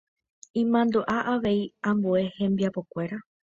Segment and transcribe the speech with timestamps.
[0.61, 3.17] imandu'a avei ambue hembiapokuére.